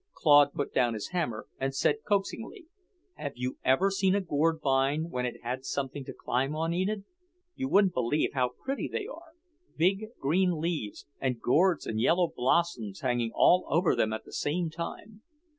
Claude 0.15 0.51
put 0.53 0.73
down 0.73 0.95
his 0.95 1.09
hammer 1.09 1.45
and 1.59 1.75
said 1.75 1.97
coaxingly: 2.03 2.65
"Have 3.17 3.33
you 3.35 3.59
ever 3.63 3.91
seen 3.91 4.15
a 4.15 4.19
gourd 4.19 4.59
vine 4.59 5.11
when 5.11 5.27
it 5.27 5.43
had 5.43 5.63
something 5.63 6.03
to 6.05 6.11
climb 6.11 6.55
on, 6.55 6.73
Enid? 6.73 7.03
You 7.53 7.69
wouldn't 7.69 7.93
believe 7.93 8.33
how 8.33 8.49
pretty 8.49 8.87
they 8.91 9.05
are; 9.05 9.33
big 9.77 10.07
green 10.19 10.59
leaves, 10.59 11.05
and 11.19 11.39
gourds 11.39 11.85
and 11.85 12.01
yellow 12.01 12.31
blossoms 12.35 13.01
hanging 13.01 13.31
all 13.35 13.63
over 13.69 13.95
them 13.95 14.11
at 14.11 14.25
the 14.25 14.33
same 14.33 14.71
time. 14.71 15.21